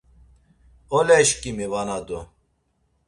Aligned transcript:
“Oleşǩimi 0.97 1.67
vana 1.71 1.97
do!” 2.07 2.19